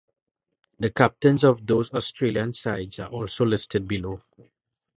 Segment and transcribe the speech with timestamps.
[0.79, 4.23] The captains of those Australian sides are also listed below.